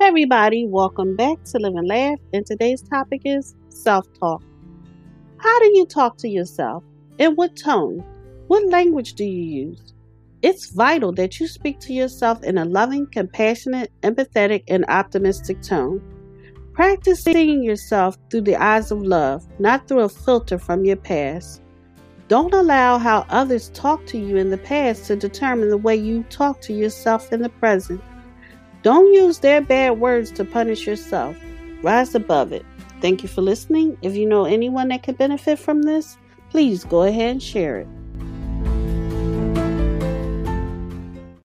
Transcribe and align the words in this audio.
everybody, 0.00 0.64
welcome 0.64 1.16
back 1.16 1.42
to 1.42 1.58
Live 1.58 1.74
and 1.74 1.88
Laugh. 1.88 2.18
And 2.32 2.46
today's 2.46 2.82
topic 2.82 3.22
is 3.24 3.56
self 3.68 4.06
talk. 4.20 4.42
How 5.38 5.58
do 5.58 5.66
you 5.74 5.86
talk 5.86 6.16
to 6.18 6.28
yourself? 6.28 6.84
In 7.18 7.34
what 7.34 7.56
tone? 7.56 8.04
What 8.46 8.68
language 8.68 9.14
do 9.14 9.24
you 9.24 9.66
use? 9.66 9.94
It's 10.40 10.70
vital 10.70 11.12
that 11.12 11.40
you 11.40 11.48
speak 11.48 11.80
to 11.80 11.92
yourself 11.92 12.44
in 12.44 12.58
a 12.58 12.64
loving, 12.64 13.08
compassionate, 13.10 13.90
empathetic, 14.02 14.62
and 14.68 14.84
optimistic 14.88 15.62
tone. 15.62 16.00
Practice 16.74 17.24
seeing 17.24 17.64
yourself 17.64 18.16
through 18.30 18.42
the 18.42 18.56
eyes 18.56 18.92
of 18.92 19.02
love, 19.02 19.44
not 19.58 19.88
through 19.88 20.00
a 20.00 20.08
filter 20.08 20.60
from 20.60 20.84
your 20.84 20.96
past. 20.96 21.60
Don't 22.28 22.54
allow 22.54 22.98
how 22.98 23.26
others 23.30 23.70
talk 23.70 24.06
to 24.06 24.18
you 24.18 24.36
in 24.36 24.50
the 24.50 24.58
past 24.58 25.06
to 25.06 25.16
determine 25.16 25.70
the 25.70 25.76
way 25.76 25.96
you 25.96 26.22
talk 26.24 26.60
to 26.62 26.72
yourself 26.72 27.32
in 27.32 27.42
the 27.42 27.48
present. 27.48 28.00
Don't 28.82 29.12
use 29.12 29.38
their 29.38 29.60
bad 29.60 29.98
words 29.98 30.30
to 30.32 30.44
punish 30.44 30.86
yourself. 30.86 31.36
Rise 31.82 32.14
above 32.14 32.52
it. 32.52 32.64
Thank 33.00 33.22
you 33.22 33.28
for 33.28 33.42
listening. 33.42 33.96
If 34.02 34.16
you 34.16 34.26
know 34.26 34.44
anyone 34.44 34.88
that 34.88 35.02
could 35.02 35.18
benefit 35.18 35.58
from 35.58 35.82
this, 35.82 36.16
please 36.50 36.84
go 36.84 37.02
ahead 37.02 37.30
and 37.30 37.42
share 37.42 37.78
it. 37.80 37.88